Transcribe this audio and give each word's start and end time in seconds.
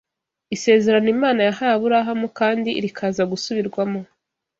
Isezerano 0.55 1.07
Imana 1.15 1.39
yahaye 1.47 1.73
Aburahamu 1.75 2.27
kandi 2.39 2.69
rikaza 2.83 3.23
gusubirwamo 3.31 3.99